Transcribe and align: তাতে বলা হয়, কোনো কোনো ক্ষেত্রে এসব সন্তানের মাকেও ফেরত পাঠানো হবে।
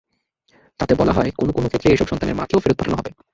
তাতে 0.79 0.93
বলা 0.95 1.13
হয়, 1.13 1.31
কোনো 1.31 1.51
কোনো 1.51 1.67
ক্ষেত্রে 1.67 1.89
এসব 1.91 2.07
সন্তানের 2.09 2.39
মাকেও 2.39 2.61
ফেরত 2.63 2.77
পাঠানো 2.79 2.97
হবে। 2.99 3.11